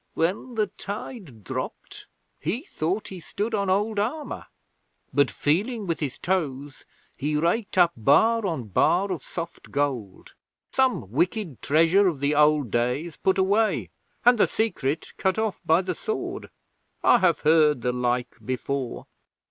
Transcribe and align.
'When 0.15 0.55
the 0.55 0.65
tide 0.65 1.43
dropped 1.43 2.07
he 2.39 2.63
thought 2.63 3.09
he 3.09 3.19
stood 3.19 3.53
on 3.53 3.69
old 3.69 3.99
armour, 3.99 4.47
but 5.13 5.29
feeling 5.29 5.85
with 5.85 5.99
his 5.99 6.17
toes, 6.17 6.85
he 7.15 7.35
raked 7.37 7.77
up 7.77 7.93
bar 7.95 8.43
on 8.47 8.63
bar 8.69 9.11
of 9.11 9.21
soft 9.23 9.69
gold. 9.69 10.33
Some 10.71 11.11
wicked 11.11 11.61
treasure 11.61 12.07
of 12.07 12.19
the 12.19 12.33
old 12.33 12.71
days 12.71 13.15
put 13.15 13.37
away, 13.37 13.91
and 14.25 14.39
the 14.39 14.47
secret 14.47 15.13
cut 15.17 15.37
off 15.37 15.61
by 15.67 15.83
the 15.83 15.93
sword. 15.93 16.49
I 17.03 17.19
have 17.19 17.41
heard 17.41 17.83
the 17.83 17.93
like 17.93 18.37
before.' 18.43 19.05